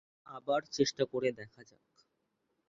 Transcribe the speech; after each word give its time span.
আবার 0.27 0.61
চেষ্টা 0.71 1.03
করে 1.05 1.29
দেখা 1.31 1.61
যাক? 1.63 1.83